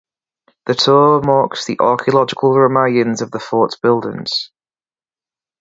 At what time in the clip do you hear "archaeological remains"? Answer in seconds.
1.79-3.21